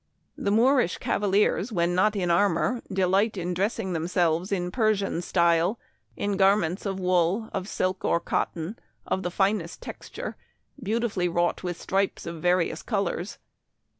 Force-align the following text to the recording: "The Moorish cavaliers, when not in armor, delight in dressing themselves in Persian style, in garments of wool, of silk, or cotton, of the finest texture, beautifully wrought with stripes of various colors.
"The 0.45 0.49
Moorish 0.49 0.97
cavaliers, 0.97 1.71
when 1.71 1.93
not 1.93 2.15
in 2.15 2.31
armor, 2.31 2.81
delight 2.91 3.37
in 3.37 3.53
dressing 3.53 3.93
themselves 3.93 4.51
in 4.51 4.71
Persian 4.71 5.21
style, 5.21 5.77
in 6.17 6.37
garments 6.37 6.87
of 6.87 6.99
wool, 6.99 7.51
of 7.53 7.67
silk, 7.67 8.03
or 8.03 8.19
cotton, 8.19 8.79
of 9.05 9.21
the 9.21 9.29
finest 9.29 9.79
texture, 9.79 10.35
beautifully 10.81 11.29
wrought 11.29 11.61
with 11.61 11.79
stripes 11.79 12.25
of 12.25 12.41
various 12.41 12.81
colors. 12.81 13.37